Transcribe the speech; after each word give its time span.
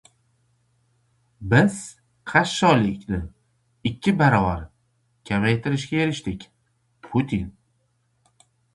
Biz 1.51 1.75
qashshoqlikni 2.31 3.21
ikki 3.91 4.17
barobar 4.25 4.67
kamaytirishga 5.31 6.03
erishdik— 6.07 6.51
Putin 7.09 7.49